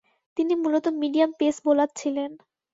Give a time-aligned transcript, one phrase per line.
[0.37, 2.31] তিনি মূলতঃ medium pace bowler ছিলেন।